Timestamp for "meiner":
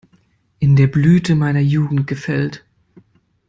1.35-1.59